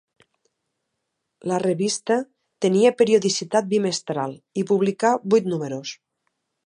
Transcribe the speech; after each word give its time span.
La 1.51 1.59
revista 1.63 2.17
tenia 2.67 2.93
periodicitat 3.03 3.67
bimestral 3.75 4.35
i 4.63 4.65
publicà 4.73 5.13
vuit 5.35 5.51
números. 5.53 5.95